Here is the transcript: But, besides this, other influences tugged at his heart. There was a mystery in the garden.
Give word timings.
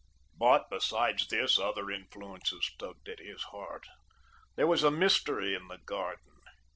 But, 0.35 0.67
besides 0.71 1.27
this, 1.27 1.59
other 1.59 1.91
influences 1.91 2.71
tugged 2.79 3.07
at 3.07 3.19
his 3.19 3.43
heart. 3.43 3.85
There 4.55 4.65
was 4.65 4.81
a 4.81 4.89
mystery 4.89 5.53
in 5.53 5.67
the 5.67 5.77
garden. 5.77 6.41